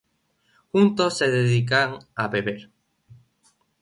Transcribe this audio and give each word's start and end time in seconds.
Juntos 0.73 1.15
se 1.19 1.29
dedican 1.29 1.99
a 2.15 2.27
beber. 2.27 2.71